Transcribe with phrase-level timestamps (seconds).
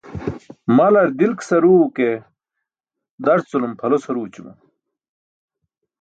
[0.77, 2.09] Malar dilk saruu ke,
[3.25, 4.53] darculum pʰalo saruućuma.